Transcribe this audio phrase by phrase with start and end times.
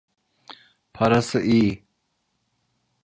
[0.93, 1.83] Parası iyi.